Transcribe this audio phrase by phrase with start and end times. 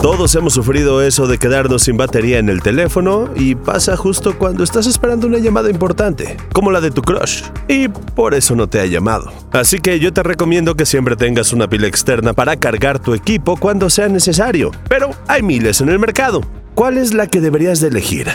[0.00, 4.64] Todos hemos sufrido eso de quedarnos sin batería en el teléfono y pasa justo cuando
[4.64, 8.80] estás esperando una llamada importante, como la de tu crush, y por eso no te
[8.80, 9.30] ha llamado.
[9.52, 13.56] Así que yo te recomiendo que siempre tengas una pila externa para cargar tu equipo
[13.56, 16.40] cuando sea necesario, pero hay miles en el mercado.
[16.74, 18.28] ¿Cuál es la que deberías de elegir?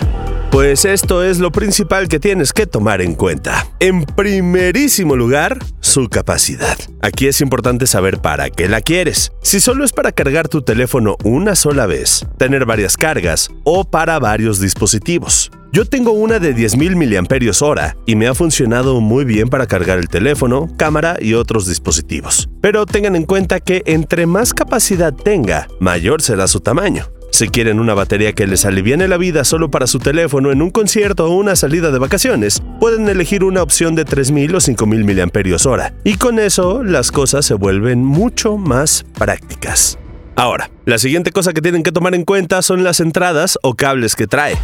[0.52, 3.67] Pues esto es lo principal que tienes que tomar en cuenta.
[3.80, 6.77] En primerísimo lugar, su capacidad.
[7.02, 9.32] Aquí es importante saber para qué la quieres.
[9.41, 14.18] Si solo es para cargar tu teléfono una sola vez, tener varias cargas o para
[14.20, 15.52] varios dispositivos.
[15.76, 20.07] Yo tengo una de 10.000 mAh y me ha funcionado muy bien para cargar el
[20.07, 22.48] teléfono, cámara y otros dispositivos.
[22.62, 27.07] Pero tengan en cuenta que entre más capacidad tenga, mayor será su tamaño.
[27.35, 30.69] Si quieren una batería que les aliviane la vida solo para su teléfono en un
[30.69, 35.93] concierto o una salida de vacaciones, pueden elegir una opción de 3000 o 5000 mAh.
[36.05, 39.99] Y con eso las cosas se vuelven mucho más prácticas.
[40.37, 44.15] Ahora, la siguiente cosa que tienen que tomar en cuenta son las entradas o cables
[44.15, 44.57] que trae.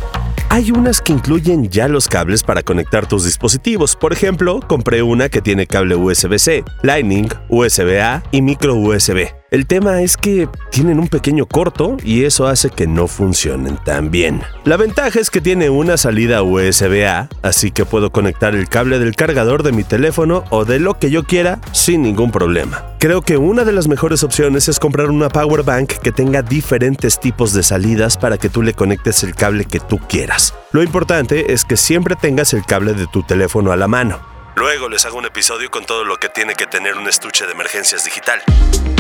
[0.47, 3.97] Hay unas que incluyen ya los cables para conectar tus dispositivos.
[3.97, 9.41] Por ejemplo, compré una que tiene cable USB-C, Lightning, USB-A y micro USB.
[9.52, 14.10] El tema es que tienen un pequeño corto y eso hace que no funcionen tan
[14.10, 14.42] bien.
[14.64, 19.14] La ventaja es que tiene una salida USB-A, así que puedo conectar el cable del
[19.14, 22.96] cargador de mi teléfono o de lo que yo quiera sin ningún problema.
[22.98, 27.20] Creo que una de las mejores opciones es comprar una power bank que tenga diferentes
[27.20, 30.54] tipos de salidas para que tú le conectes el cable que tú quieras.
[30.72, 34.30] Lo importante es que siempre tengas el cable de tu teléfono a la mano.
[34.56, 37.54] Luego les hago un episodio con todo lo que tiene que tener un estuche de
[37.54, 38.42] emergencias digital.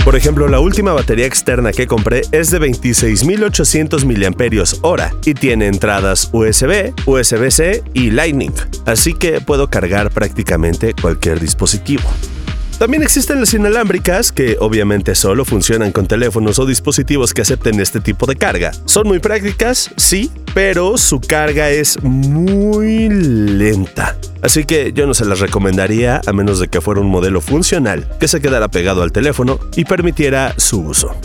[0.05, 6.29] Por ejemplo, la última batería externa que compré es de 26.800 mAh y tiene entradas
[6.31, 8.53] USB, USB-C y Lightning,
[8.85, 12.09] así que puedo cargar prácticamente cualquier dispositivo.
[12.81, 17.99] También existen las inalámbricas, que obviamente solo funcionan con teléfonos o dispositivos que acepten este
[17.99, 18.71] tipo de carga.
[18.85, 24.17] Son muy prácticas, sí, pero su carga es muy lenta.
[24.41, 28.07] Así que yo no se las recomendaría a menos de que fuera un modelo funcional
[28.19, 31.15] que se quedara pegado al teléfono y permitiera su uso.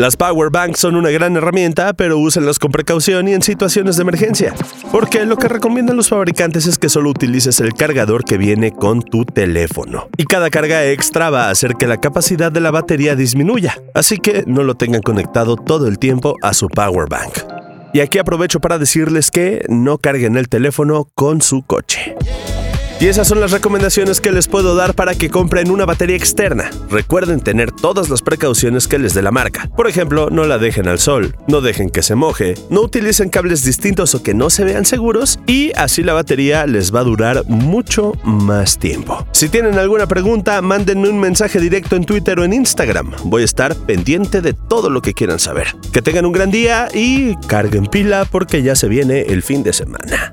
[0.00, 4.02] Las power banks son una gran herramienta, pero úsenlas con precaución y en situaciones de
[4.02, 4.54] emergencia,
[4.90, 9.02] porque lo que recomiendan los fabricantes es que solo utilices el cargador que viene con
[9.02, 10.08] tu teléfono.
[10.16, 14.16] Y cada carga extra va a hacer que la capacidad de la batería disminuya, así
[14.16, 17.40] que no lo tengan conectado todo el tiempo a su power bank.
[17.92, 22.16] Y aquí aprovecho para decirles que no carguen el teléfono con su coche.
[23.00, 26.70] Y esas son las recomendaciones que les puedo dar para que compren una batería externa.
[26.90, 29.70] Recuerden tener todas las precauciones que les dé la marca.
[29.74, 33.64] Por ejemplo, no la dejen al sol, no dejen que se moje, no utilicen cables
[33.64, 37.44] distintos o que no se vean seguros y así la batería les va a durar
[37.48, 39.26] mucho más tiempo.
[39.32, 43.12] Si tienen alguna pregunta, mándenme un mensaje directo en Twitter o en Instagram.
[43.24, 45.68] Voy a estar pendiente de todo lo que quieran saber.
[45.90, 49.72] Que tengan un gran día y carguen pila porque ya se viene el fin de
[49.72, 50.32] semana.